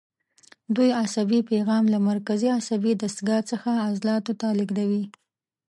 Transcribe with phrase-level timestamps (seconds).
[0.75, 5.03] دوی عصبي پیغام له مرکزي عصبي دستګاه څخه عضلاتو ته لېږدوي.